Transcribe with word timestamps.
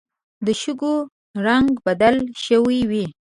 د 0.45 0.47
شګو 0.61 0.95
رنګ 1.45 1.69
بدل 1.87 2.15
شوی 2.45 2.79
وي 2.89 3.05